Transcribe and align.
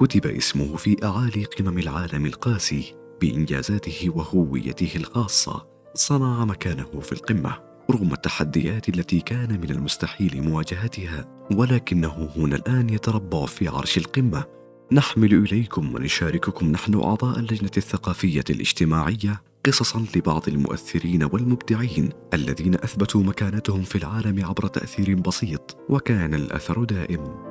كتب 0.00 0.26
اسمه 0.26 0.76
في 0.76 0.96
أعالي 1.04 1.44
قمم 1.44 1.78
العالم 1.78 2.26
القاسي 2.26 2.94
بإنجازاته 3.20 4.10
وهويته 4.14 4.96
الخاصة 4.96 5.66
صنع 5.94 6.44
مكانه 6.44 7.00
في 7.00 7.12
القمة 7.12 7.58
رغم 7.90 8.12
التحديات 8.12 8.88
التي 8.88 9.20
كان 9.20 9.60
من 9.60 9.70
المستحيل 9.70 10.42
مواجهتها 10.42 11.46
ولكنه 11.52 12.28
هنا 12.36 12.56
الآن 12.56 12.90
يتربع 12.90 13.46
في 13.46 13.68
عرش 13.68 13.98
القمة. 13.98 14.44
نحمل 14.92 15.34
إليكم 15.34 15.94
ونشارككم 15.94 16.72
نحن 16.72 17.00
أعضاء 17.00 17.38
اللجنة 17.38 17.70
الثقافية 17.76 18.44
الاجتماعية 18.50 19.42
قصصا 19.66 20.04
لبعض 20.16 20.48
المؤثرين 20.48 21.22
والمبدعين 21.22 22.08
الذين 22.34 22.74
أثبتوا 22.74 23.22
مكانتهم 23.22 23.82
في 23.82 23.98
العالم 23.98 24.44
عبر 24.44 24.66
تأثير 24.66 25.14
بسيط 25.14 25.76
وكان 25.88 26.34
الأثر 26.34 26.84
دائم. 26.84 27.49